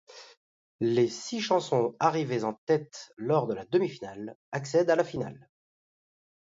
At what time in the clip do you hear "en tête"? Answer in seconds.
2.43-3.11